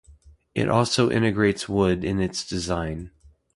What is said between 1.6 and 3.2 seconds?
wood in its design.